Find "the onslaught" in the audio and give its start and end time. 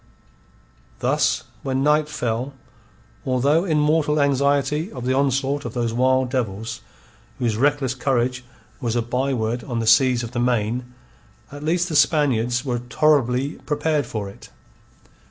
5.05-5.63